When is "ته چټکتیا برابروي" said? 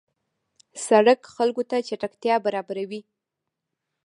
1.69-3.01